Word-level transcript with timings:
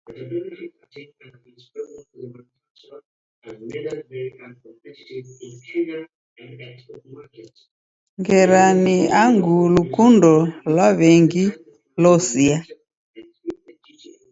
Ngera 8.21 8.63
ni 8.83 8.97
angu 9.23 9.55
lukundo 9.75 10.31
lwa 10.71 10.87
w'engi 10.97 11.45
losia. 12.03 12.57